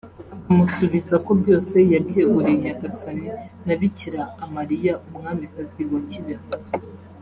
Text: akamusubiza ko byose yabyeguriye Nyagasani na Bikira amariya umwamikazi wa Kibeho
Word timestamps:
akamusubiza 0.35 1.15
ko 1.25 1.31
byose 1.41 1.75
yabyeguriye 1.93 2.57
Nyagasani 2.63 3.27
na 3.65 3.73
Bikira 3.79 4.21
amariya 4.43 4.93
umwamikazi 5.07 5.81
wa 5.91 6.01
Kibeho 6.09 6.45